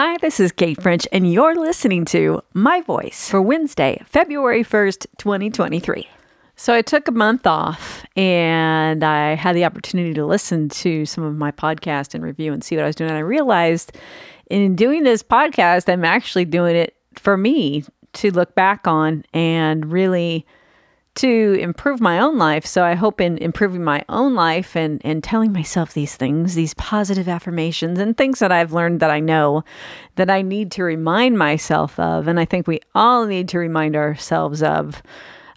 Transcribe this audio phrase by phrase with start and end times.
[0.00, 5.06] Hi, this is Kate French, and you're listening to My Voice for Wednesday, February 1st,
[5.18, 6.08] 2023.
[6.54, 11.24] So I took a month off and I had the opportunity to listen to some
[11.24, 13.10] of my podcast and review and see what I was doing.
[13.10, 13.90] And I realized
[14.48, 19.90] in doing this podcast, I'm actually doing it for me to look back on and
[19.90, 20.46] really
[21.16, 22.64] to improve my own life.
[22.64, 26.74] So I hope in improving my own life and, and telling myself these things, these
[26.74, 29.64] positive affirmations and things that I've learned that I know
[30.14, 32.28] that I need to remind myself of.
[32.28, 35.02] And I think we all need to remind ourselves of.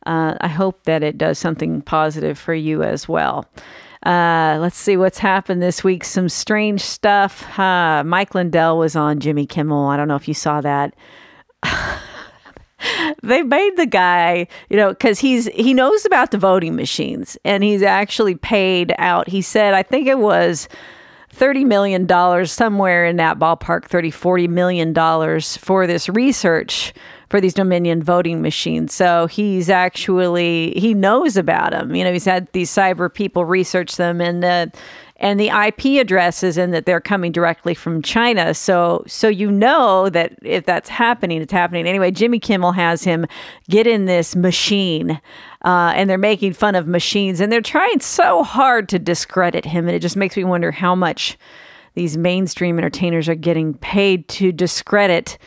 [0.06, 3.46] Uh, I hope that it does something positive for you as well.
[4.04, 6.04] Uh, let's see what's happened this week.
[6.04, 7.58] Some strange stuff.
[7.60, 9.86] Uh, Mike Lindell was on Jimmy Kimmel.
[9.86, 10.96] I don't know if you saw that.
[13.24, 17.64] they made the guy, you know, because he's he knows about the voting machines and
[17.64, 19.28] he's actually paid out.
[19.28, 20.68] He said, I think it was.
[21.34, 26.94] $30 million, somewhere in that ballpark, 30, 40 million dollars for this research
[27.30, 28.94] for these Dominion voting machines.
[28.94, 31.96] So he's actually, he knows about them.
[31.96, 34.74] You know, he's had these cyber people research them and the,
[35.22, 38.54] and the IP addresses and that they're coming directly from China.
[38.54, 41.88] So so you know that if that's happening, it's happening.
[41.88, 43.26] Anyway, Jimmy Kimmel has him
[43.70, 45.22] get in this machine.
[45.64, 49.88] Uh, and they're making fun of machines and they're trying so hard to discredit him.
[49.88, 51.38] And it just makes me wonder how much
[51.94, 55.38] these mainstream entertainers are getting paid to discredit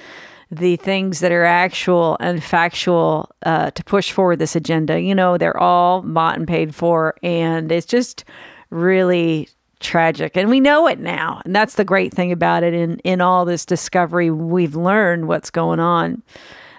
[0.52, 5.00] the things that are actual and factual uh, to push forward this agenda.
[5.00, 7.17] You know, they're all bought and paid for.
[7.25, 8.25] And it's just
[8.70, 9.48] really
[9.84, 10.36] tragic.
[10.36, 11.40] And we know it now.
[11.44, 14.30] And that's the great thing about it in in all this discovery.
[14.30, 16.22] We've learned what's going on.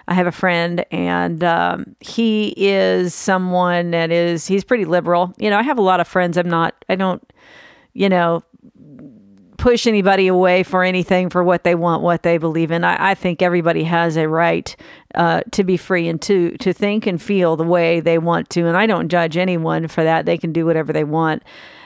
[0.08, 5.32] I have a friend and um, he is someone that is he's pretty liberal.
[5.38, 6.36] You know i have a lot of friends.
[6.36, 7.22] I'm not i don't
[7.94, 8.42] you know
[9.66, 13.14] push anybody away for anything for what they want what they believe in i, I
[13.14, 14.76] think everybody has a right
[15.16, 18.68] uh, to be free and to to think and feel the way they want to
[18.68, 21.42] and i don't judge anyone for that they can do whatever they want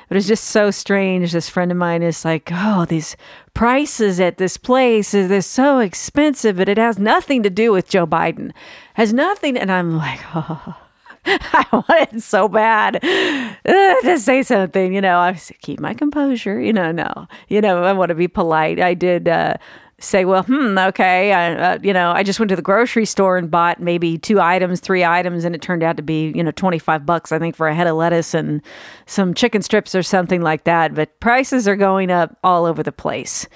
[0.09, 1.31] but it's just so strange.
[1.31, 3.17] This friend of mine is like, oh, these
[3.55, 8.09] prices at this place is so expensive, but it has nothing to do with Joe
[8.09, 8.51] Biden.
[8.95, 9.57] Has nothing.
[9.57, 10.77] And I'm like, oh.
[11.27, 15.19] I wanted so bad uh, to say something, you know.
[15.19, 16.93] I keep my composure, you know.
[16.93, 18.81] No, you know, I want to be polite.
[18.81, 19.55] I did uh,
[20.01, 23.37] say, well, hmm, okay, I, uh, you know, I just went to the grocery store
[23.37, 26.51] and bought maybe two items, three items, and it turned out to be, you know,
[26.53, 28.63] 25 bucks, I think, for a head of lettuce and
[29.07, 30.95] some chicken strips or something like that.
[30.95, 33.47] But prices are going up all over the place.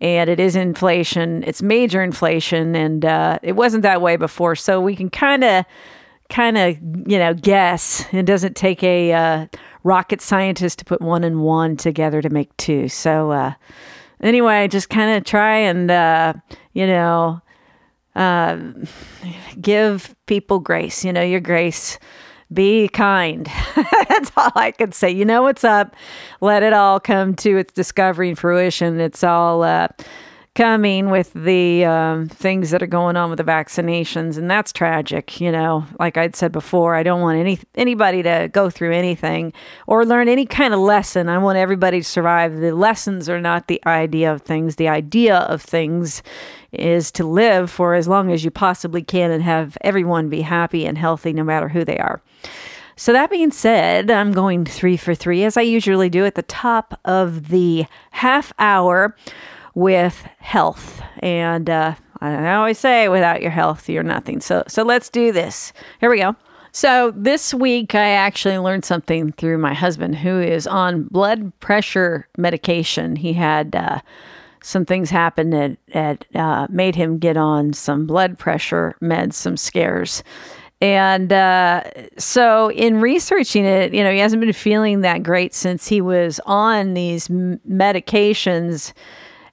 [0.00, 1.42] And it is inflation.
[1.44, 2.76] It's major inflation.
[2.76, 4.54] And uh, it wasn't that way before.
[4.56, 5.64] So we can kind of,
[6.34, 8.04] kind of, you know, guess.
[8.12, 9.46] It doesn't take a uh,
[9.84, 12.88] rocket scientist to put one and one together to make two.
[12.88, 13.52] So, uh,
[14.20, 16.34] anyway, just kind of try and, uh,
[16.72, 17.40] you know,
[18.16, 18.58] uh,
[19.60, 22.00] give people grace, you know, your grace.
[22.52, 23.48] Be kind.
[24.08, 25.10] That's all I can say.
[25.10, 25.96] You know what's up.
[26.40, 29.00] Let it all come to its discovery and fruition.
[29.00, 29.88] It's all, uh,
[30.54, 35.40] coming with the um, things that are going on with the vaccinations, and that's tragic.
[35.40, 39.52] You know, like I'd said before, I don't want any anybody to go through anything
[39.86, 41.28] or learn any kind of lesson.
[41.28, 42.56] I want everybody to survive.
[42.56, 44.76] The lessons are not the idea of things.
[44.76, 46.22] The idea of things
[46.72, 50.86] is to live for as long as you possibly can and have everyone be happy
[50.86, 52.22] and healthy, no matter who they are.
[52.96, 56.42] So, that being said, I'm going three for three, as I usually do at the
[56.42, 59.16] top of the half hour
[59.74, 61.02] with health.
[61.18, 64.40] And uh, I always say, without your health, you're nothing.
[64.40, 65.72] So, so let's do this.
[66.00, 66.36] Here we go.
[66.72, 72.26] So this week, I actually learned something through my husband, who is on blood pressure
[72.36, 73.14] medication.
[73.14, 74.00] He had uh,
[74.60, 79.56] some things happen that, that uh, made him get on some blood pressure meds, some
[79.56, 80.24] scares.
[80.80, 81.84] And uh,
[82.18, 86.40] so, in researching it, you know, he hasn't been feeling that great since he was
[86.44, 88.92] on these medications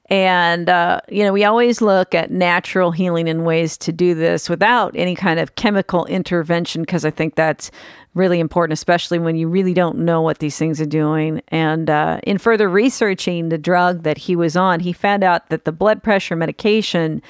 [0.06, 4.50] and, uh, you know, we always look at natural healing and ways to do this
[4.50, 7.70] without any kind of chemical intervention because I think that's
[8.14, 11.40] really important, especially when you really don't know what these things are doing.
[11.48, 15.64] And uh, in further researching the drug that he was on, he found out that
[15.64, 17.22] the blood pressure medication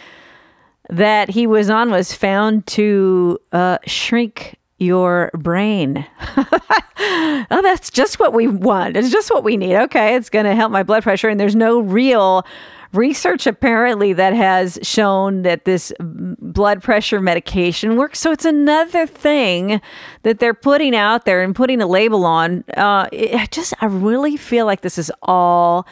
[0.89, 6.07] that he was on was found to uh, shrink your brain.
[6.37, 8.97] oh, that's just what we want.
[8.97, 9.77] It's just what we need.
[9.77, 11.29] Okay, it's going to help my blood pressure.
[11.29, 12.45] And there's no real
[12.93, 18.19] research apparently that has shown that this blood pressure medication works.
[18.19, 19.81] So it's another thing
[20.25, 22.65] that they're putting out there and putting a label on.
[22.77, 25.87] Uh, it just, I really feel like this is all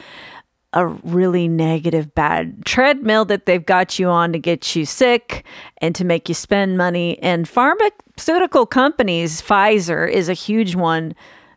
[0.73, 5.43] a really negative, bad treadmill that they've got you on to get you sick
[5.79, 7.19] and to make you spend money.
[7.19, 11.13] And pharmaceutical companies, Pfizer is a huge one,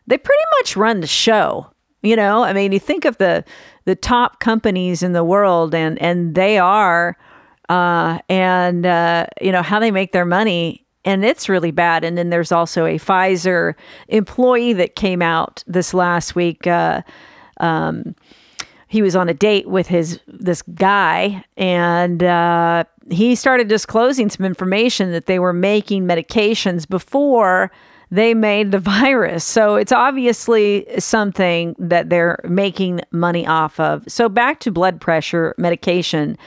[0.07, 1.71] they pretty much run the show.
[2.01, 3.43] You know, I mean, you think of the
[3.85, 7.17] the top companies in the world, and and they are,
[7.67, 12.03] uh, and uh, you know how they make their money, and it's really bad.
[12.03, 13.73] And then there's also a Pfizer
[14.07, 16.67] employee that came out this last week.
[16.67, 17.01] Uh,
[17.59, 18.15] um,
[18.87, 24.45] he was on a date with his this guy and uh, he started disclosing some
[24.45, 27.71] information that they were making medications before
[28.11, 29.43] they made the virus.
[29.43, 34.03] So it's obviously something that they're making money off of.
[34.07, 36.37] So back to blood pressure medication.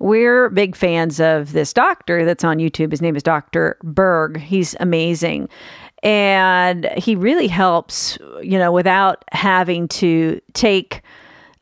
[0.00, 2.92] We're big fans of this doctor that's on youtube.
[2.92, 4.38] His name is dr berg.
[4.38, 5.48] He's amazing.
[6.04, 11.02] And he really helps you know without having to take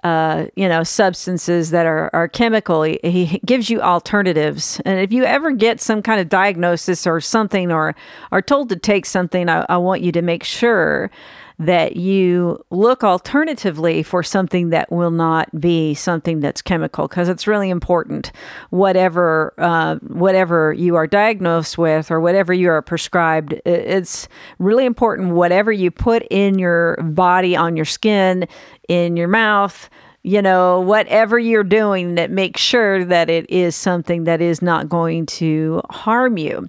[0.07, 2.85] uh, you know, substances that are, are chemical.
[2.85, 4.81] He, he, gives you alternatives.
[4.85, 7.97] And if you ever get some kind of diagnosis or something or
[8.31, 11.11] are told to take something, I, I want you to make sure
[11.59, 17.47] that you look alternatively for something that will not be something that's chemical because it's
[17.47, 18.31] really important
[18.71, 25.31] whatever uh, whatever you are diagnosed with or whatever you are prescribed it's really important
[25.31, 28.47] whatever you put in your body on your skin
[28.89, 29.89] in your mouth
[30.27, 34.89] you know, whatever you're doing that makes sure that it is something that is not
[34.89, 36.69] going to harm you.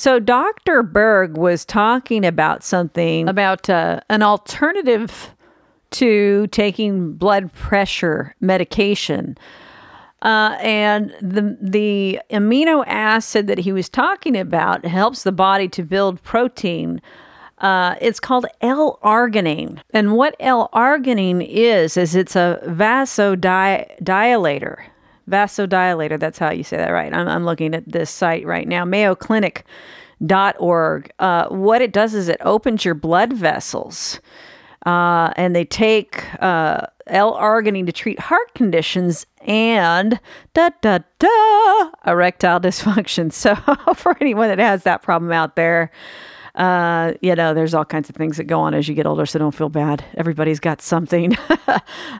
[0.00, 0.82] So, Dr.
[0.82, 5.34] Berg was talking about something about uh, an alternative
[5.90, 9.36] to taking blood pressure medication.
[10.22, 15.82] Uh, and the the amino acid that he was talking about helps the body to
[15.82, 17.02] build protein
[17.58, 19.82] uh, it's called L-arginine.
[19.90, 24.78] And what L-arginine is, is it's a vasodilator.
[25.30, 27.12] Vasodilator, that's how you say that right.
[27.12, 31.12] I'm, I'm looking at this site right now, mayoclinic.org.
[31.18, 34.20] Uh, what it does is it opens your blood vessels.
[34.86, 40.18] Uh, and they take uh, L-arginine to treat heart conditions and
[40.54, 43.30] da da da erectile dysfunction.
[43.40, 43.54] So
[43.94, 45.90] for anyone that has that problem out there,
[46.54, 49.26] uh, you know, there's all kinds of things that go on as you get older,
[49.26, 50.04] so don't feel bad.
[50.16, 51.36] Everybody's got something.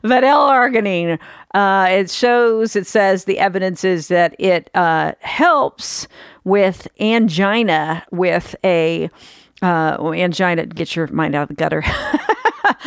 [0.03, 1.19] but L-arginine,
[1.55, 6.06] uh, it shows, it says the evidence is that it uh, helps
[6.44, 9.11] with angina, with a
[9.62, 11.85] uh, angina, get your mind out of the gutter.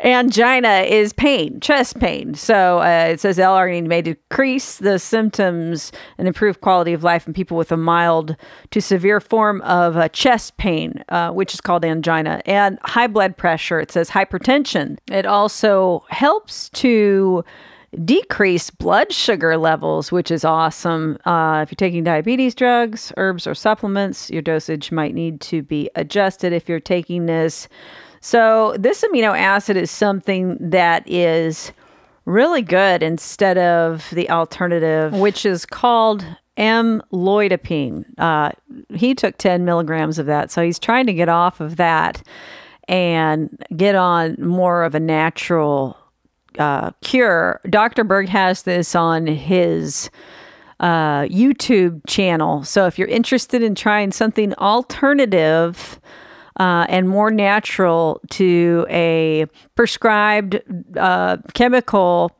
[0.00, 2.34] Angina is pain, chest pain.
[2.34, 7.34] So uh, it says L-arginine may decrease the symptoms and improve quality of life in
[7.34, 8.36] people with a mild
[8.70, 13.36] to severe form of uh, chest pain, uh, which is called angina, and high blood
[13.36, 13.78] pressure.
[13.78, 14.96] It says hypertension.
[15.10, 17.44] It also helps to
[18.04, 21.18] decrease blood sugar levels, which is awesome.
[21.24, 25.90] Uh, if you're taking diabetes drugs, herbs, or supplements, your dosage might need to be
[25.94, 27.68] adjusted if you're taking this.
[28.20, 31.72] So, this amino acid is something that is
[32.24, 36.24] really good instead of the alternative, which is called
[36.56, 38.04] amlodipine.
[38.18, 38.50] Uh,
[38.94, 40.50] he took 10 milligrams of that.
[40.50, 42.22] So, he's trying to get off of that
[42.88, 45.96] and get on more of a natural
[46.58, 47.60] uh, cure.
[47.68, 48.04] Dr.
[48.04, 50.10] Berg has this on his
[50.80, 52.64] uh, YouTube channel.
[52.64, 56.00] So, if you're interested in trying something alternative,
[56.58, 60.60] uh, and more natural to a prescribed
[60.96, 62.36] uh, chemical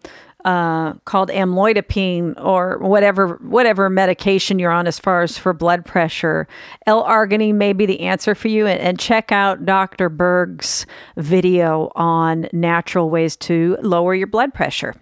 [0.46, 6.46] uh, called amlodipine or whatever whatever medication you're on as far as for blood pressure.
[6.86, 10.08] L-arginine may be the answer for you, and, and check out Dr.
[10.08, 14.94] Berg's video on natural ways to lower your blood pressure.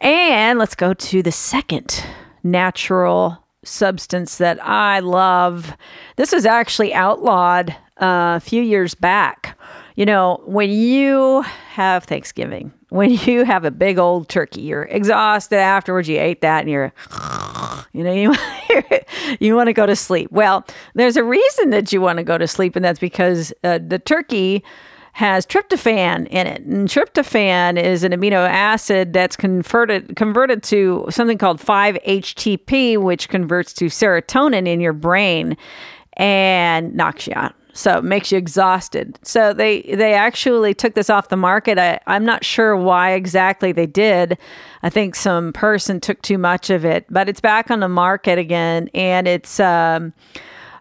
[0.00, 2.04] And let's go to the second
[2.42, 5.76] natural substance that I love.
[6.16, 9.58] This is actually outlawed a few years back.
[9.96, 15.58] You know, when you have Thanksgiving, when you have a big old turkey, you're exhausted
[15.58, 16.92] afterwards, you ate that and you're,
[17.92, 18.34] you know, you,
[19.40, 20.30] you want to go to sleep.
[20.32, 20.64] Well,
[20.94, 23.98] there's a reason that you want to go to sleep, and that's because uh, the
[23.98, 24.64] turkey
[25.12, 26.62] has tryptophan in it.
[26.62, 33.72] And tryptophan is an amino acid that's converted converted to something called 5-HTP, which converts
[33.74, 35.56] to serotonin in your brain
[36.14, 39.18] and knocks you out so it makes you exhausted.
[39.22, 41.78] So they they actually took this off the market.
[41.78, 44.38] I, I'm not sure why exactly they did.
[44.82, 48.38] I think some person took too much of it, but it's back on the market
[48.38, 49.60] again, and it's.
[49.60, 50.12] Um,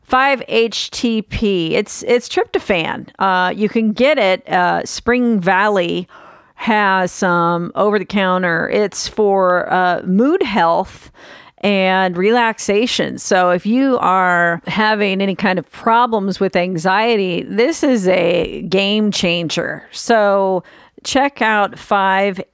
[0.09, 1.71] 5-HTP.
[1.71, 3.09] It's it's tryptophan.
[3.19, 4.47] Uh, you can get it.
[4.49, 6.07] Uh, Spring Valley
[6.55, 8.67] has some over the counter.
[8.69, 11.11] It's for uh, mood health
[11.59, 13.19] and relaxation.
[13.19, 19.11] So if you are having any kind of problems with anxiety, this is a game
[19.11, 19.85] changer.
[19.91, 20.63] So
[21.03, 22.49] check out 5-HTP.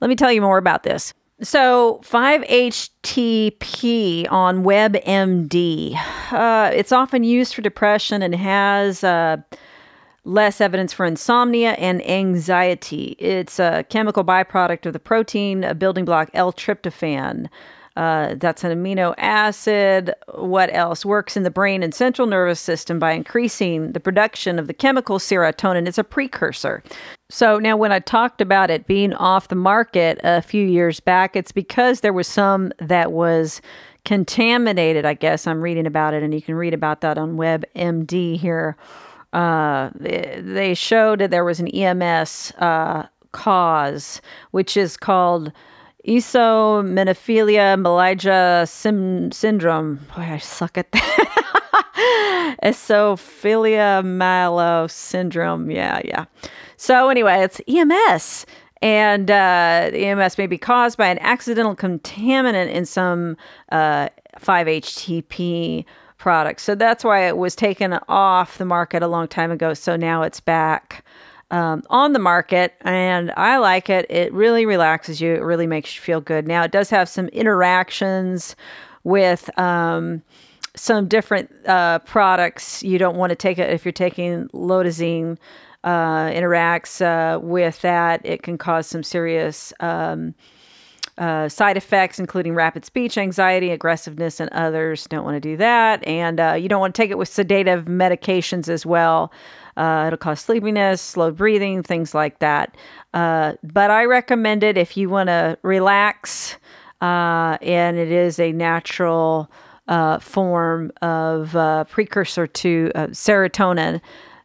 [0.00, 1.14] Let me tell you more about this.
[1.42, 3.50] So 5-HTP
[4.30, 5.96] on WebMD.
[6.30, 9.38] Uh, it's often used for depression and has uh,
[10.24, 13.16] less evidence for insomnia and anxiety.
[13.18, 17.48] It's a chemical byproduct of the protein a building block L-tryptophan.
[17.96, 20.14] Uh, that's an amino acid.
[20.34, 21.04] What else?
[21.04, 25.18] Works in the brain and central nervous system by increasing the production of the chemical
[25.18, 25.86] serotonin.
[25.86, 26.82] It's a precursor.
[27.34, 31.34] So, now when I talked about it being off the market a few years back,
[31.34, 33.62] it's because there was some that was
[34.04, 35.46] contaminated, I guess.
[35.46, 38.76] I'm reading about it, and you can read about that on WebMD here.
[39.32, 44.20] Uh, they showed that there was an EMS uh, cause,
[44.50, 45.52] which is called
[46.06, 50.06] eosinophilia mellitus sim- syndrome.
[50.14, 52.58] Boy, I suck at that.
[52.62, 55.70] Eosinophilia malo syndrome.
[55.70, 56.26] Yeah, yeah.
[56.76, 58.46] So anyway, it's EMS.
[58.82, 63.36] And uh, EMS may be caused by an accidental contaminant in some
[63.70, 64.08] uh,
[64.40, 65.84] 5-HTP
[66.18, 66.64] products.
[66.64, 69.72] So that's why it was taken off the market a long time ago.
[69.74, 71.04] So now it's back
[71.52, 74.06] um, on the market, and I like it.
[74.10, 75.34] It really relaxes you.
[75.34, 76.48] It really makes you feel good.
[76.48, 78.56] Now it does have some interactions
[79.04, 79.56] with.
[79.58, 80.22] Um,
[80.74, 85.36] some different uh, products you don't want to take it if you're taking lodazine
[85.84, 90.34] uh, interacts uh, with that it can cause some serious um,
[91.18, 95.06] uh, side effects, including rapid speech, anxiety, aggressiveness, and others.
[95.06, 96.06] Don't want to do that.
[96.06, 99.32] And uh, you don't want to take it with sedative medications as well.
[99.76, 102.76] Uh, it'll cause sleepiness, slow breathing, things like that.
[103.12, 106.56] Uh, but I recommend it if you want to relax,
[107.02, 109.50] uh, and it is a natural
[109.88, 111.50] uh, form of
[111.90, 114.00] precursor to serotonin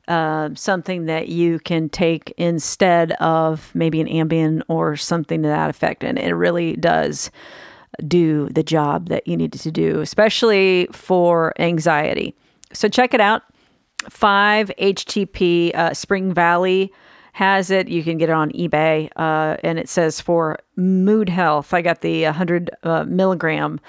[0.07, 5.69] uh, something that you can take instead of maybe an Ambien or something to that
[5.69, 6.03] effect.
[6.03, 7.31] And it really does
[8.07, 12.35] do the job that you need to do, especially for anxiety.
[12.73, 13.43] So check it out.
[14.03, 16.93] 5-HTP uh, Spring Valley
[17.33, 17.87] has it.
[17.87, 21.73] You can get it on eBay, uh, and it says for mood health.
[21.73, 23.79] I got the 100 uh, milligram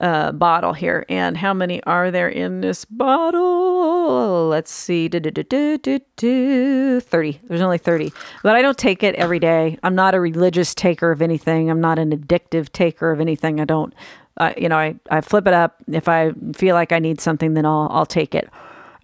[0.00, 1.04] uh, bottle here.
[1.08, 4.48] And how many are there in this bottle?
[4.48, 5.08] Let's see.
[5.08, 5.78] Do, do,
[6.16, 7.40] do, 30.
[7.44, 8.12] There's only 30.
[8.42, 9.78] But I don't take it every day.
[9.82, 11.70] I'm not a religious taker of anything.
[11.70, 13.60] I'm not an addictive taker of anything.
[13.60, 13.94] I don't,
[14.38, 15.76] uh, you know, I, I flip it up.
[15.90, 18.50] If I feel like I need something, then I'll, I'll take it.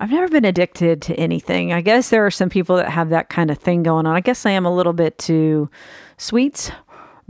[0.00, 1.74] I've never been addicted to anything.
[1.74, 4.16] I guess there are some people that have that kind of thing going on.
[4.16, 5.68] I guess I am a little bit too
[6.16, 6.70] sweets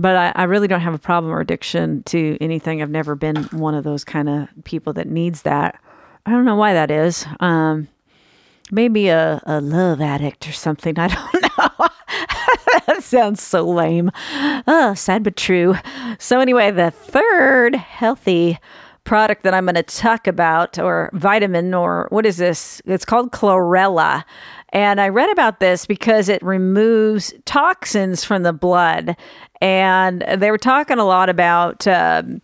[0.01, 2.81] but I, I, really don't have a problem or addiction to anything.
[2.81, 5.79] I've never been one of those kind of people that needs that.
[6.25, 7.27] I don't know why that is.
[7.39, 7.89] Um,
[8.73, 10.99] maybe a, a love addict or something.
[10.99, 11.89] I don't know.
[12.87, 14.11] that sounds so lame.
[14.67, 15.75] Oh, sad but true.
[16.19, 18.59] So, anyway, the third healthy
[19.05, 22.81] product that I'm going to talk about, or vitamin, or what is this?
[22.87, 24.25] It's called chlorella.
[24.73, 29.17] And I read about this because it removes toxins from the blood.
[29.61, 32.41] And they were talking a lot about um,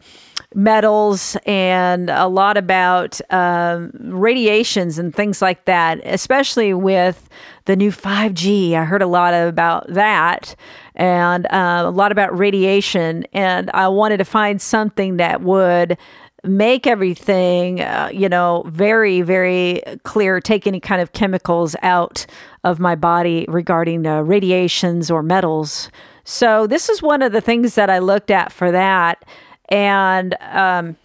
[0.55, 7.29] metals and a lot about um, radiations and things like that, especially with
[7.67, 8.75] the new 5G.
[8.75, 10.57] I heard a lot about that
[10.95, 13.25] and uh, a lot about radiation.
[13.33, 15.99] And I wanted to find something that would
[16.47, 22.27] make everything, uh, you know, very, very clear, take any kind of chemicals out
[22.65, 25.91] of my body regarding uh, radiations or metals.
[26.25, 29.25] So, this is one of the things that I looked at for that.
[29.69, 30.97] And, um,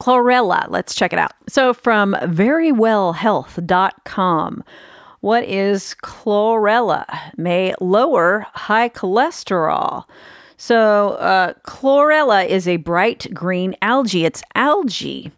[0.00, 1.32] chlorella, let's check it out.
[1.48, 4.64] So, from verywellhealth.com,
[5.20, 7.04] what is chlorella?
[7.36, 10.04] May lower high cholesterol.
[10.56, 14.24] So, uh, chlorella is a bright green algae.
[14.24, 15.30] It's algae.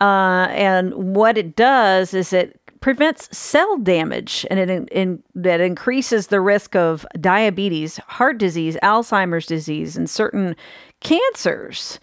[0.00, 5.60] Uh, and what it does is it prevents cell damage and it in, in, that
[5.60, 10.54] increases the risk of diabetes, heart disease, Alzheimer's disease, and certain
[11.00, 11.98] cancers.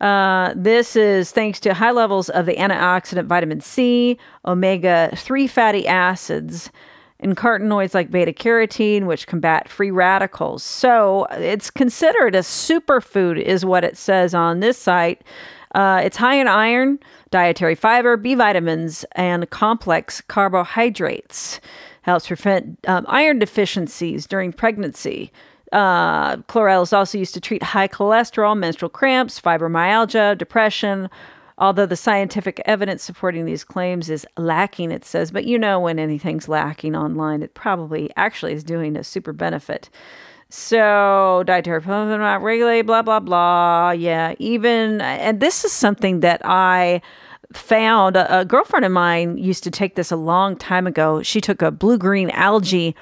[0.00, 5.86] Uh, this is thanks to high levels of the antioxidant vitamin C, omega 3 fatty
[5.86, 6.70] acids,
[7.24, 10.62] and carotenoids like beta carotene, which combat free radicals.
[10.62, 15.22] So it's considered a superfood, is what it says on this site.
[15.74, 17.00] Uh, it's high in iron,
[17.30, 21.60] dietary fiber, B vitamins, and complex carbohydrates.
[22.02, 25.32] helps prevent um, iron deficiencies during pregnancy.
[25.72, 31.08] Uh, chlorella is also used to treat high cholesterol, menstrual cramps, fibromyalgia, depression.
[31.56, 35.30] Although the scientific evidence supporting these claims is lacking, it says.
[35.30, 39.88] But you know, when anything's lacking online, it probably actually is doing a super benefit.
[40.50, 43.92] So, dietary supplements not regulate, blah, blah, blah.
[43.92, 47.02] Yeah, even, and this is something that I
[47.52, 48.16] found.
[48.16, 51.22] A, a girlfriend of mine used to take this a long time ago.
[51.22, 52.94] She took a blue green algae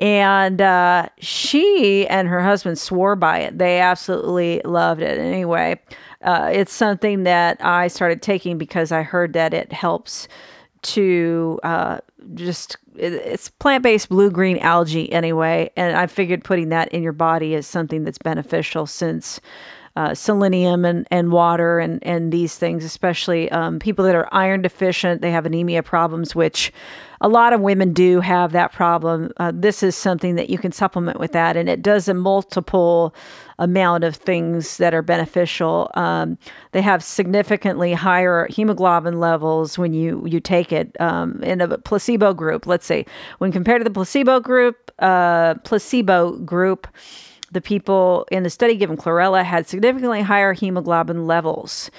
[0.00, 3.58] and uh, she and her husband swore by it.
[3.58, 5.18] They absolutely loved it.
[5.18, 5.78] Anyway,
[6.22, 10.28] uh, it's something that I started taking because I heard that it helps
[10.82, 11.98] to uh,
[12.34, 17.54] just it's plant-based blue green algae anyway and i figured putting that in your body
[17.54, 19.40] is something that's beneficial since
[20.00, 24.62] uh, selenium and, and water and, and these things, especially um, people that are iron
[24.62, 25.20] deficient.
[25.20, 26.72] They have anemia problems, which
[27.20, 29.30] a lot of women do have that problem.
[29.36, 33.14] Uh, this is something that you can supplement with that, and it does a multiple
[33.58, 35.90] amount of things that are beneficial.
[35.92, 36.38] Um,
[36.72, 42.32] they have significantly higher hemoglobin levels when you you take it um, in a placebo
[42.32, 42.66] group.
[42.66, 43.04] Let's say
[43.36, 46.88] when compared to the placebo group, uh, placebo group
[47.50, 51.90] the people in the study given chlorella had significantly higher hemoglobin levels.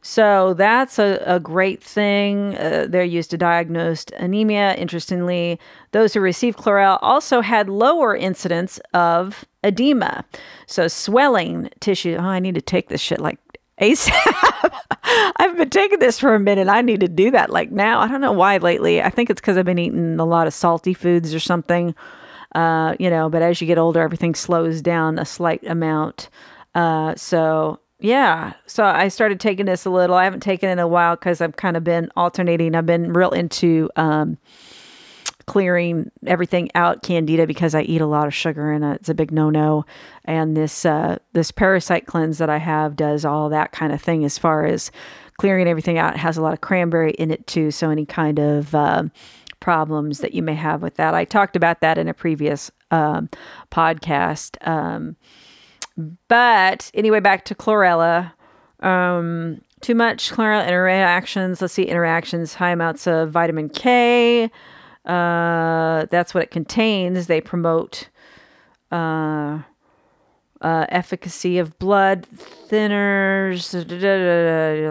[0.00, 2.56] So that's a, a great thing.
[2.56, 4.74] Uh, they're used to diagnose anemia.
[4.74, 5.58] Interestingly,
[5.90, 10.24] those who received chlorella also had lower incidence of edema.
[10.66, 12.16] So swelling tissue.
[12.18, 13.38] Oh, I need to take this shit like
[13.80, 14.12] ASAP.
[15.36, 16.68] I've been taking this for a minute.
[16.68, 18.00] I need to do that like now.
[18.00, 19.02] I don't know why lately.
[19.02, 21.94] I think it's because I've been eating a lot of salty foods or something.
[22.54, 26.30] Uh, you know, but as you get older, everything slows down a slight amount.
[26.74, 30.16] Uh, so yeah, so I started taking this a little.
[30.16, 32.74] I haven't taken it in a while because I've kind of been alternating.
[32.74, 34.38] I've been real into um,
[35.46, 39.32] clearing everything out candida because I eat a lot of sugar and it's a big
[39.32, 39.84] no-no.
[40.24, 44.24] And this uh, this parasite cleanse that I have does all that kind of thing
[44.24, 44.92] as far as
[45.38, 46.14] clearing everything out.
[46.14, 49.04] It has a lot of cranberry in it too, so any kind of uh,
[49.68, 51.12] problems that you may have with that.
[51.12, 53.28] I talked about that in a previous um,
[53.70, 54.56] podcast.
[54.66, 55.14] Um,
[56.26, 58.32] but anyway, back to chlorella.
[58.80, 61.60] Um, too much chlorella interactions.
[61.60, 64.50] Let's see, interactions, high amounts of vitamin K.
[65.04, 67.26] Uh, that's what it contains.
[67.26, 68.08] They promote
[68.90, 69.58] uh,
[70.60, 72.26] uh, efficacy of blood
[72.68, 73.74] thinners,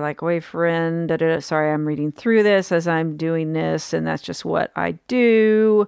[0.01, 1.43] like warfarin.
[1.43, 5.87] Sorry, I'm reading through this as I'm doing this, and that's just what I do.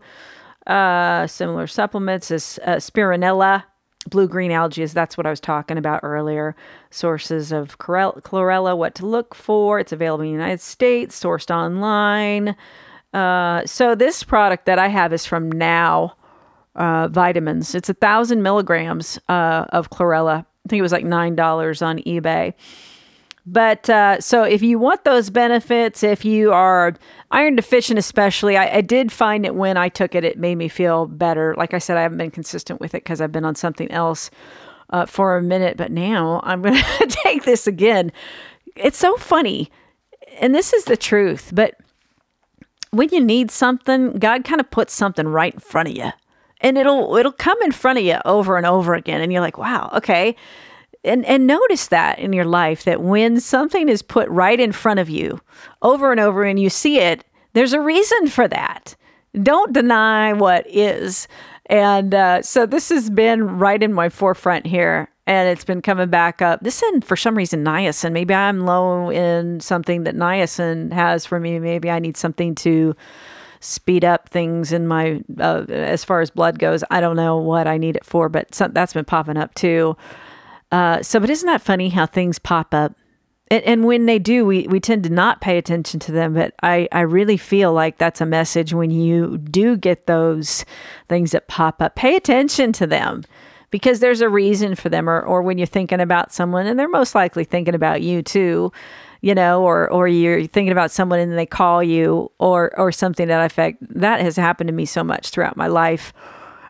[0.68, 3.64] Uh, similar supplements is uh, spirulina,
[4.10, 4.82] blue green algae.
[4.82, 6.56] Is that's what I was talking about earlier.
[6.92, 9.80] Sources of chlorella, what to look for.
[9.80, 12.56] It's available in the United States, sourced online.
[13.14, 16.16] Uh, so this product that I have is from Now
[16.76, 17.76] uh, vitamins.
[17.76, 20.46] It's a thousand milligrams uh, of chlorella.
[20.66, 22.54] I think it was like nine dollars on eBay.
[23.46, 26.94] But uh, so if you want those benefits, if you are
[27.32, 30.68] iron deficient, especially, I, I, did find it when I took it, it made me
[30.68, 31.56] feel better.
[31.58, 34.30] Like I said, I haven't been consistent with it because I've been on something else
[34.92, 38.12] uh, for a minute, but now I'm going to take this again.
[38.76, 39.72] It's so funny.
[40.40, 41.50] And this is the truth.
[41.52, 41.76] But
[42.92, 46.12] when you need something, God kind of puts something right in front of you
[46.62, 49.58] and it'll it'll come in front of you over and over again and you're like
[49.58, 50.36] wow okay.
[51.04, 55.00] And and notice that in your life that when something is put right in front
[55.00, 55.40] of you
[55.82, 58.96] over and over and you see it there's a reason for that.
[59.42, 61.28] Don't deny what is.
[61.68, 66.10] And uh, so this has been right in my forefront here and it's been coming
[66.10, 66.62] back up.
[66.62, 68.12] This and for some reason niacin.
[68.12, 71.60] Maybe i'm low in something that niacin has for me.
[71.60, 72.96] Maybe i need something to
[73.60, 76.84] speed up things in my uh, as far as blood goes.
[76.90, 79.98] I don't know what I need it for, but some, that's been popping up too.
[80.72, 82.94] Uh, so, but isn't that funny how things pop up?
[83.52, 86.36] And, and, when they do, we, we tend to not pay attention to them.
[86.36, 90.66] But I, I really feel like that's a message when you do get those
[91.08, 91.96] things that pop up.
[91.96, 93.24] Pay attention to them
[93.72, 95.10] because there's a reason for them.
[95.10, 98.72] Or, or when you're thinking about someone, and they're most likely thinking about you too
[99.22, 103.28] you know, or or you're thinking about someone and they call you or or something
[103.28, 103.78] that effect.
[103.82, 106.14] That has happened to me so much throughout my life.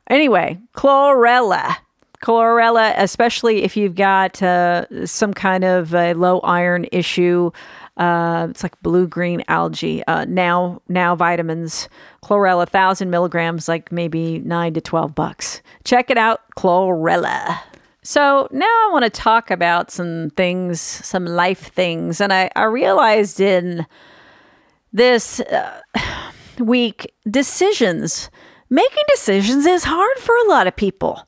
[0.10, 1.78] Anyway, chlorella.
[2.22, 7.50] Chlorella, especially if you've got uh, some kind of a low iron issue,
[7.96, 10.04] uh, it's like blue green algae.
[10.06, 11.88] Uh, now, now vitamins,
[12.22, 15.62] chlorella, thousand milligrams, like maybe nine to twelve bucks.
[15.86, 17.62] Check it out, chlorella.
[18.02, 22.22] So now I want to talk about some things, some life things.
[22.22, 23.86] And I, I realized in
[24.94, 25.82] this uh,
[26.60, 28.30] week, decisions
[28.70, 31.28] making decisions is hard for a lot of people.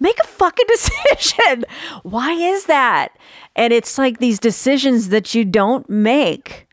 [0.00, 1.64] Make a fucking decision.
[2.02, 3.18] Why is that?
[3.56, 6.66] And it's like these decisions that you don't make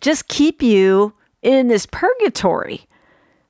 [0.00, 2.86] just keep you in this purgatory.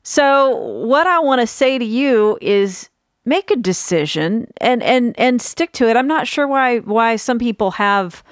[0.03, 2.91] So, what I want to say to you is
[3.25, 5.97] make a decision and and and stick to it.
[5.97, 8.23] I'm not sure why why some people have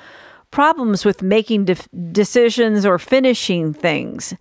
[0.51, 1.77] problems with making de-
[2.13, 4.35] decisions or finishing things.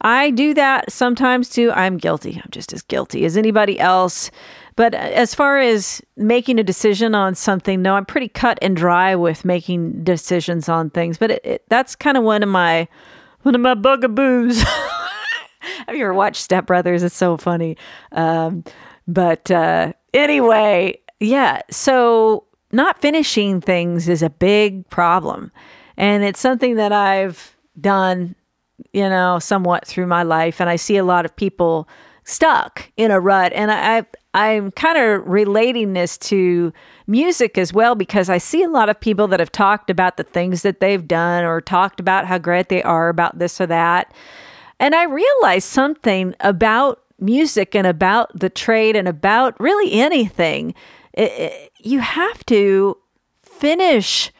[0.00, 1.72] I do that sometimes too.
[1.72, 2.40] I'm guilty.
[2.42, 4.30] I'm just as guilty as anybody else.
[4.76, 9.16] But as far as making a decision on something, no, I'm pretty cut and dry
[9.16, 11.16] with making decisions on things.
[11.16, 12.86] But it, it, that's kind of one of my
[13.42, 14.62] one of my bugaboos.
[15.86, 17.02] Have you ever watched Step Brothers?
[17.02, 17.76] It's so funny.
[18.12, 18.64] Um,
[19.08, 21.62] but uh, anyway, yeah.
[21.70, 25.52] So not finishing things is a big problem,
[25.96, 28.34] and it's something that I've done,
[28.92, 31.88] you know, somewhat through my life, and I see a lot of people
[32.24, 36.72] stuck in a rut, and I, I'm kind of relating this to
[37.06, 40.24] music as well because I see a lot of people that have talked about the
[40.24, 44.12] things that they've done or talked about how great they are about this or that.
[44.78, 50.74] And I realized something about music and about the trade and about really anything.
[51.12, 52.98] It, it, you have to
[53.40, 54.32] finish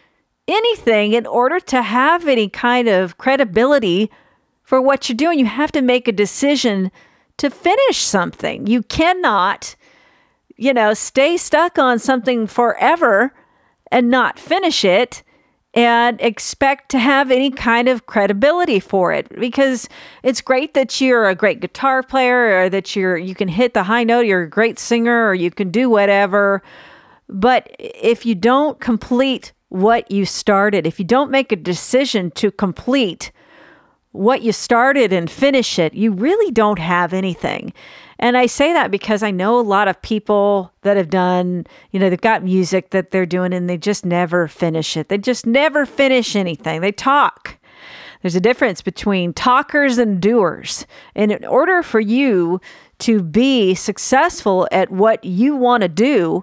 [0.49, 4.11] anything in order to have any kind of credibility
[4.63, 5.39] for what you're doing.
[5.39, 6.91] You have to make a decision
[7.39, 8.67] to finish something.
[8.67, 9.77] You cannot
[10.57, 13.33] you know, stay stuck on something forever
[13.93, 15.23] and not finish it
[15.77, 19.29] and expect to have any kind of credibility for it.
[19.39, 19.89] Because
[20.23, 23.85] it's great that you're a great guitar player or that you're you can hit the
[23.85, 26.63] high note you're a great singer or you can do whatever.
[27.29, 32.51] But if you don't complete what you started if you don't make a decision to
[32.51, 33.33] complete
[34.13, 37.73] what you started and finish it you really don't have anything
[38.19, 42.01] and I say that because I know a lot of people that have done, you
[42.01, 45.09] know, they've got music that they're doing and they just never finish it.
[45.09, 46.81] They just never finish anything.
[46.81, 47.59] They talk.
[48.23, 50.87] There's a difference between talkers and doers.
[51.15, 52.61] And in order for you
[53.01, 56.43] to be successful at what you want to do,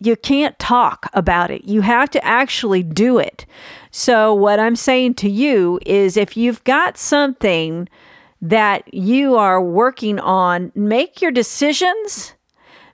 [0.00, 1.64] you can't talk about it.
[1.64, 3.46] You have to actually do it.
[3.92, 7.88] So, what I'm saying to you is if you've got something
[8.42, 12.34] that you are working on, make your decisions.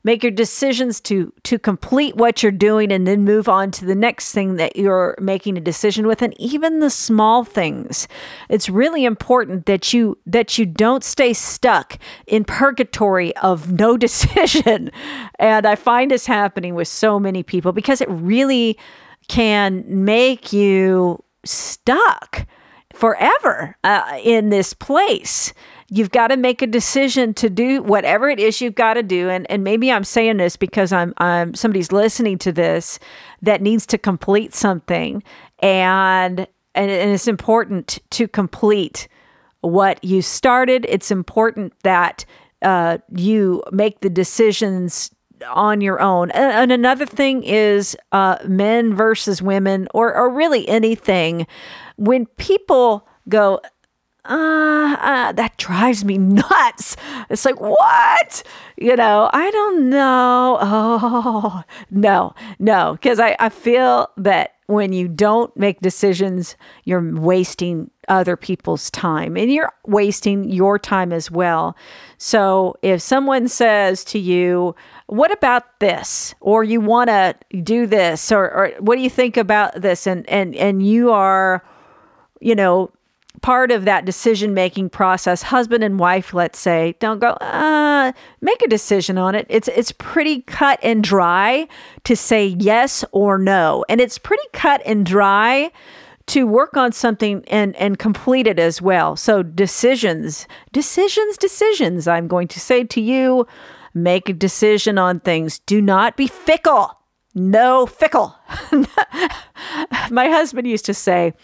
[0.04, 3.96] Make your decisions to to complete what you're doing and then move on to the
[3.96, 8.06] next thing that you're making a decision with and even the small things.
[8.48, 14.92] It's really important that you that you don't stay stuck in purgatory of no decision.
[15.40, 18.78] And i find this happening with so many people because it really
[19.26, 22.46] can make you stuck
[22.98, 25.52] forever uh, in this place.
[25.88, 29.30] You've got to make a decision to do whatever it is you've got to do.
[29.30, 32.98] And, and maybe I'm saying this because I'm, I'm somebody's listening to this
[33.40, 35.22] that needs to complete something.
[35.60, 39.06] And, and, and it's important to complete
[39.60, 40.84] what you started.
[40.88, 42.24] It's important that
[42.62, 45.14] uh, you make the decisions
[45.46, 46.30] on your own.
[46.32, 51.46] And, another thing is uh, men versus women, or, or really anything
[51.96, 53.60] when people go,
[54.24, 56.96] uh, uh, that drives me nuts.
[57.30, 58.42] It's like, what?
[58.76, 60.58] You know, I don't know.
[60.60, 62.92] Oh, no, no.
[62.92, 69.36] Because I, I feel that when you don't make decisions, you're wasting other people's time
[69.36, 71.74] and you're wasting your time as well.
[72.18, 74.74] So if someone says to you,
[75.06, 76.34] what about this?
[76.40, 78.30] Or you want to do this?
[78.30, 80.06] Or, or what do you think about this?
[80.06, 81.62] And, and, and you are
[82.40, 82.90] you know,
[83.42, 88.62] part of that decision making process, husband and wife, let's say, don't go, uh, make
[88.62, 89.46] a decision on it.
[89.48, 91.68] It's it's pretty cut and dry
[92.04, 93.84] to say yes or no.
[93.88, 95.70] And it's pretty cut and dry
[96.26, 99.16] to work on something and and complete it as well.
[99.16, 102.06] So decisions, decisions, decisions.
[102.06, 103.46] I'm going to say to you,
[103.94, 105.58] make a decision on things.
[105.60, 106.94] Do not be fickle.
[107.34, 108.34] No fickle.
[110.10, 111.34] My husband used to say,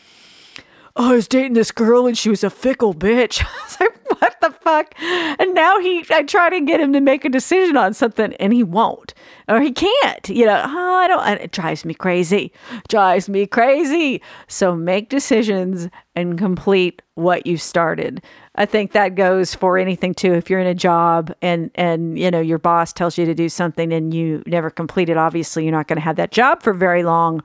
[0.96, 3.42] oh, I was dating this girl and she was a fickle bitch.
[3.44, 4.94] I was like, what the fuck?
[5.00, 8.52] And now he, I try to get him to make a decision on something and
[8.52, 9.12] he won't,
[9.48, 10.28] or he can't.
[10.28, 12.52] You know, oh, I don't, it drives me crazy.
[12.88, 14.22] Drives me crazy.
[14.46, 18.22] So make decisions and complete what you started.
[18.54, 20.32] I think that goes for anything too.
[20.32, 23.48] If you're in a job and and you know your boss tells you to do
[23.48, 26.72] something and you never complete it, obviously you're not going to have that job for
[26.72, 27.42] very long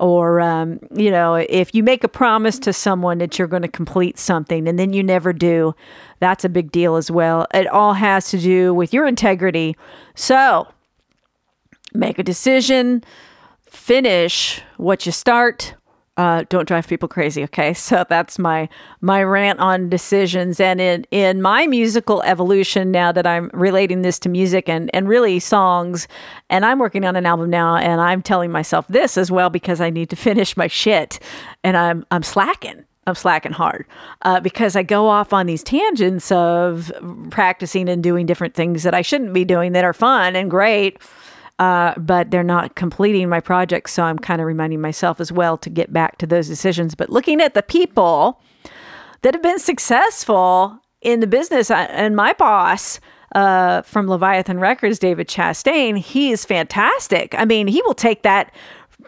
[0.00, 3.68] or um, you know if you make a promise to someone that you're going to
[3.68, 5.74] complete something and then you never do
[6.24, 7.46] that's a big deal as well.
[7.52, 9.76] It all has to do with your integrity.
[10.14, 10.66] So
[11.92, 13.04] make a decision
[13.68, 15.74] finish what you start
[16.16, 17.74] uh, don't drive people crazy okay?
[17.84, 18.68] So that's my
[19.00, 20.60] my rant on decisions.
[20.60, 25.08] And in in my musical evolution now that i'm relating this to music and and
[25.08, 26.08] really songs
[26.50, 29.80] and i'm working on an album now and i'm telling myself this as well because
[29.80, 31.18] i need to finish my shit
[31.62, 32.84] and i'm i'm slacking.
[33.06, 33.84] I'm slacking hard
[34.22, 36.90] uh, because I go off on these tangents of
[37.28, 40.98] practicing and doing different things that I shouldn't be doing that are fun and great
[41.58, 43.90] uh, but they're not completing my project.
[43.90, 46.94] So I'm kind of reminding myself as well to get back to those decisions.
[46.94, 48.40] But looking at the people
[49.22, 52.98] that have been successful in the business, uh, and my boss,
[53.34, 57.34] uh, from Leviathan Records, David Chastain, he is fantastic.
[57.36, 58.52] I mean, he will take that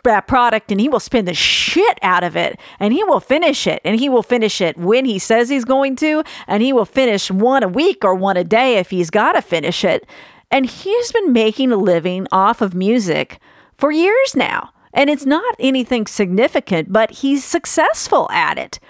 [0.05, 3.67] that product and he will spin the shit out of it and he will finish
[3.67, 6.85] it and he will finish it when he says he's going to and he will
[6.85, 10.07] finish one a week or one a day if he's got to finish it
[10.51, 13.39] and he has been making a living off of music
[13.77, 14.71] for years now.
[14.93, 18.81] And it's not anything significant, but he's successful at it.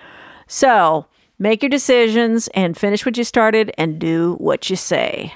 [0.47, 1.07] So
[1.39, 5.35] make your decisions and finish what you started and do what you say.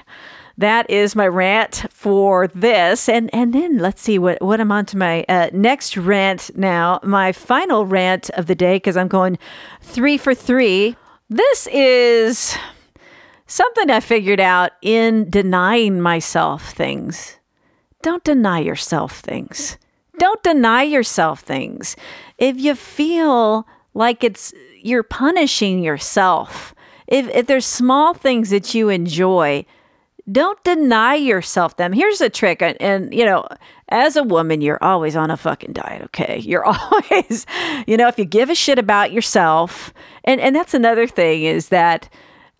[0.57, 3.09] That is my rant for this.
[3.09, 6.99] And and then let's see what, what I'm on to my uh, next rant now.
[7.03, 9.39] My final rant of the day, because I'm going
[9.81, 10.95] three for three.
[11.29, 12.57] This is
[13.51, 17.35] Something I figured out in denying myself things.
[18.01, 19.77] Don't deny yourself things.
[20.17, 21.97] Don't deny yourself things.
[22.37, 26.73] If you feel like it's you're punishing yourself,
[27.07, 29.65] if, if there's small things that you enjoy,
[30.31, 31.91] don't deny yourself them.
[31.91, 33.45] Here's a trick, and, and, you know,
[33.89, 36.03] as a woman, you're always on a fucking diet.
[36.03, 37.45] Okay, you're always,
[37.85, 41.67] you know, if you give a shit about yourself, and and that's another thing is
[41.67, 42.07] that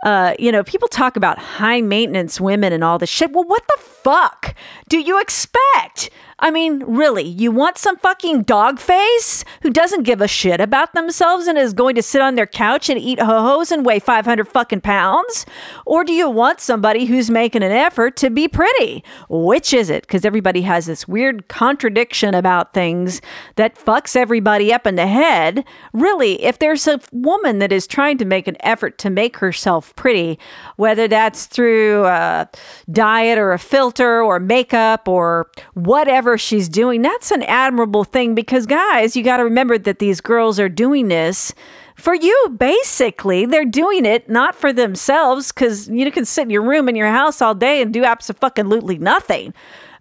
[0.03, 3.31] uh, you know, people talk about high maintenance women and all this shit.
[3.31, 4.55] Well, what the fuck
[4.89, 6.09] do you expect?
[6.43, 10.93] I mean, really, you want some fucking dog face who doesn't give a shit about
[10.93, 13.99] themselves and is going to sit on their couch and eat ho hos and weigh
[13.99, 15.45] 500 fucking pounds?
[15.85, 19.03] Or do you want somebody who's making an effort to be pretty?
[19.29, 20.01] Which is it?
[20.01, 23.21] Because everybody has this weird contradiction about things
[23.55, 25.63] that fucks everybody up in the head.
[25.93, 29.95] Really, if there's a woman that is trying to make an effort to make herself
[29.95, 30.39] pretty,
[30.77, 32.49] whether that's through a
[32.91, 38.33] diet or a filter or makeup or whatever whatever she's doing, that's an admirable thing
[38.33, 41.53] because, guys, you got to remember that these girls are doing this
[41.95, 43.45] for you, basically.
[43.45, 47.09] They're doing it not for themselves because you can sit in your room in your
[47.09, 49.53] house all day and do absolutely nothing.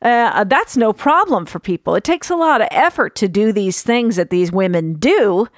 [0.03, 1.97] Uh, that's no problem for people.
[1.97, 5.49] It takes a lot of effort to do these things that these women do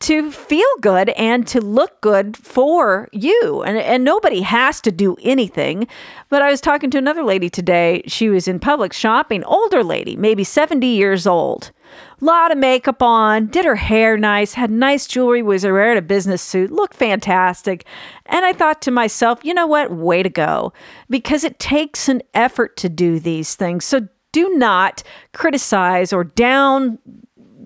[0.00, 3.62] to feel good and to look good for you.
[3.62, 5.86] And, and nobody has to do anything.
[6.28, 8.02] But I was talking to another lady today.
[8.06, 11.70] She was in public shopping, older lady, maybe 70 years old.
[12.20, 16.42] Lot of makeup on, did her hair nice, had nice jewelry, was wearing a business
[16.42, 17.84] suit, looked fantastic.
[18.26, 19.92] And I thought to myself, you know what?
[19.92, 20.72] Way to go.
[21.08, 23.84] Because it takes an effort to do these things.
[23.84, 25.02] So do not
[25.32, 26.98] criticize or down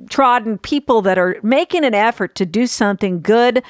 [0.09, 3.63] trodden people that are making an effort to do something good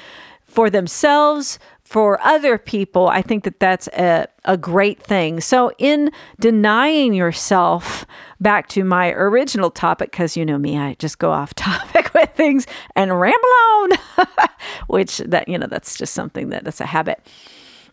[0.44, 5.40] for themselves, for other people, I think that that's a, a great thing.
[5.40, 8.04] So, in denying yourself,
[8.40, 12.30] back to my original topic, because you know me, I just go off topic with
[12.34, 13.38] things and ramble
[13.72, 13.90] on,
[14.88, 17.26] which that, you know, that's just something that that's a habit.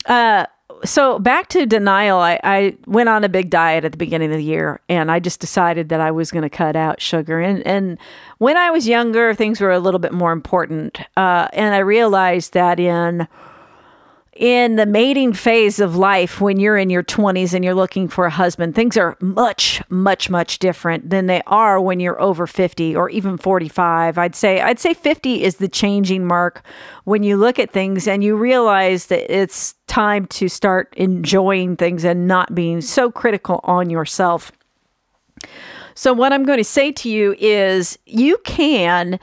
[0.08, 0.46] Uh,
[0.86, 4.38] so back to denial I, I went on a big diet at the beginning of
[4.38, 7.40] the year and i just decided that i was going to cut out sugar.
[7.40, 7.98] And, and
[8.38, 12.54] when i was younger things were a little bit more important uh, and i realized
[12.54, 13.28] that in
[14.36, 18.26] in the mating phase of life when you're in your 20s and you're looking for
[18.26, 22.96] a husband things are much much much different than they are when you're over 50
[22.98, 26.66] or even 45 i'd say i'd say 50 is the changing mark
[27.06, 32.04] when you look at things and you realize that it's time to start enjoying things
[32.04, 34.52] and not being so critical on yourself
[35.94, 39.20] so what i'm going to say to you is you can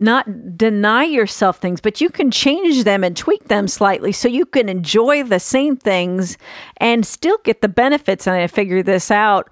[0.00, 4.46] not deny yourself things, but you can change them and tweak them slightly so you
[4.46, 6.38] can enjoy the same things
[6.78, 8.26] and still get the benefits.
[8.26, 9.50] And I figured this out.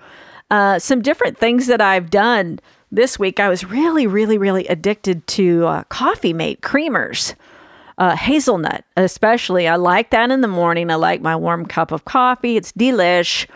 [0.50, 3.40] Uh, some different things that I've done this week.
[3.40, 7.34] I was really, really, really addicted to uh, Coffee Mate creamers.
[7.98, 9.68] Uh, hazelnut, especially.
[9.68, 10.90] I like that in the morning.
[10.90, 12.56] I like my warm cup of coffee.
[12.56, 13.46] It's delish.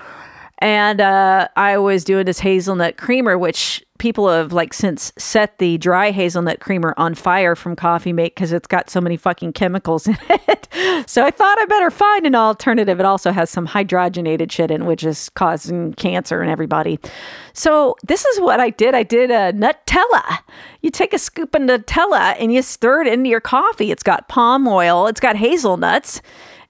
[0.59, 5.79] And uh, I was doing this hazelnut creamer, which people have like since set the
[5.79, 10.07] dry hazelnut creamer on fire from Coffee Mate because it's got so many fucking chemicals
[10.07, 10.69] in it.
[11.07, 13.01] so I thought I better find an alternative.
[13.01, 16.99] It also has some hydrogenated shit in, which is causing cancer in everybody.
[17.53, 18.95] So this is what I did.
[18.95, 20.39] I did a Nutella.
[20.83, 23.91] You take a scoop of Nutella and you stir it into your coffee.
[23.91, 25.07] It's got palm oil.
[25.07, 26.21] It's got hazelnuts.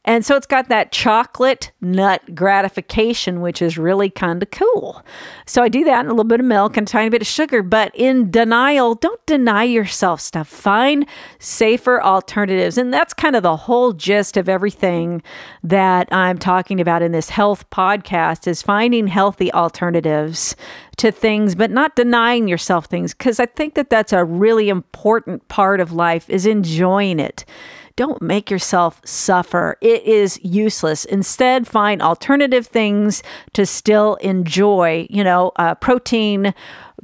[0.07, 5.05] And so it's got that chocolate nut gratification, which is really kind of cool.
[5.47, 7.27] So I do that in a little bit of milk and a tiny bit of
[7.27, 7.62] sugar.
[7.62, 10.47] But in denial, don't deny yourself stuff.
[10.47, 11.07] Find
[11.40, 12.79] safer alternatives.
[12.79, 15.23] And that's kind of the whole gist of everything
[15.64, 20.55] that I'm talking about in this health podcast is finding healthy alternatives
[20.97, 25.47] to things but not denying yourself things because i think that that's a really important
[25.49, 27.45] part of life is enjoying it
[27.97, 29.77] don't make yourself suffer.
[29.81, 31.05] It is useless.
[31.07, 33.23] Instead, find alternative things
[33.55, 36.55] to still enjoy, you know, uh, protein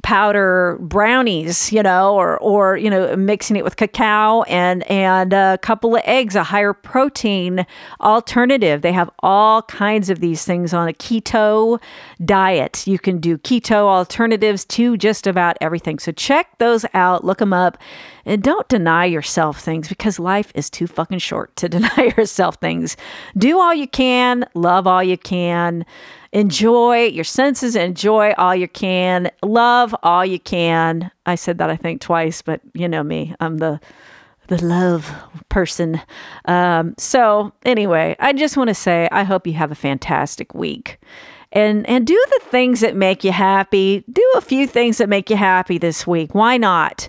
[0.01, 5.57] powder brownies, you know, or or you know, mixing it with cacao and and a
[5.61, 7.65] couple of eggs, a higher protein
[8.01, 8.81] alternative.
[8.81, 11.81] They have all kinds of these things on a keto
[12.23, 12.85] diet.
[12.85, 15.99] You can do keto alternatives to just about everything.
[15.99, 17.77] So check those out, look them up,
[18.25, 22.97] and don't deny yourself things because life is too fucking short to deny yourself things.
[23.37, 25.85] Do all you can, love all you can
[26.33, 31.11] enjoy your senses, enjoy all you can, love all you can.
[31.25, 33.79] I said that I think twice, but you know me, I'm the
[34.47, 35.09] the love
[35.47, 36.01] person.
[36.45, 40.99] Um, so anyway, I just want to say I hope you have a fantastic week.
[41.53, 44.03] And and do the things that make you happy.
[44.11, 46.33] Do a few things that make you happy this week.
[46.33, 47.07] Why not?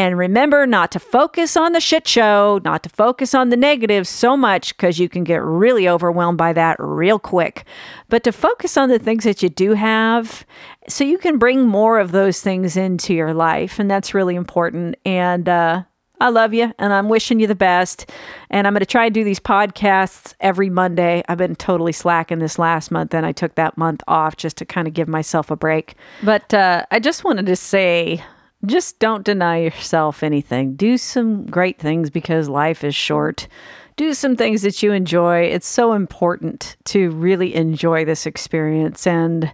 [0.00, 4.08] And remember not to focus on the shit show, not to focus on the negatives
[4.08, 7.66] so much because you can get really overwhelmed by that real quick,
[8.08, 10.46] but to focus on the things that you do have
[10.88, 13.78] so you can bring more of those things into your life.
[13.78, 14.96] And that's really important.
[15.04, 15.82] And, uh,
[16.18, 18.10] I love you and I'm wishing you the best.
[18.48, 21.22] And I'm going to try and do these podcasts every Monday.
[21.28, 24.64] I've been totally slacking this last month and I took that month off just to
[24.64, 25.94] kind of give myself a break.
[26.22, 28.22] But uh, I just wanted to say
[28.66, 30.74] just don't deny yourself anything.
[30.76, 33.48] Do some great things because life is short.
[33.96, 35.42] Do some things that you enjoy.
[35.42, 39.06] It's so important to really enjoy this experience.
[39.06, 39.52] And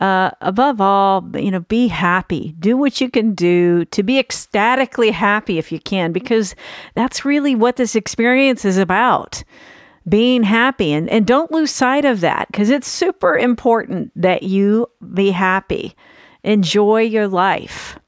[0.00, 2.54] uh, above all, you know, be happy.
[2.58, 6.54] Do what you can do to be ecstatically happy if you can, because
[6.94, 9.44] that's really what this experience is about
[10.08, 10.92] being happy.
[10.92, 15.94] And, and don't lose sight of that because it's super important that you be happy.
[16.42, 17.98] Enjoy your life.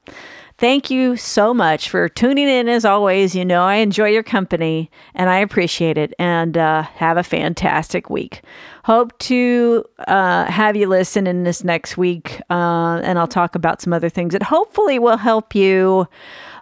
[0.57, 2.69] Thank you so much for tuning in.
[2.69, 6.13] As always, you know I enjoy your company and I appreciate it.
[6.19, 8.41] And uh, have a fantastic week.
[8.85, 13.81] Hope to uh, have you listen in this next week, uh, and I'll talk about
[13.81, 16.07] some other things that hopefully will help you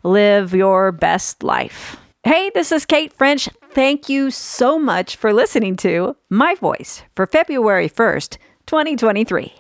[0.04, 1.98] live your best life.
[2.24, 3.50] Hey, this is Kate French.
[3.72, 9.54] Thank you so much for listening to my voice for February 1st, 2023.